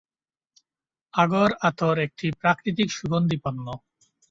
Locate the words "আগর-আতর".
1.13-1.95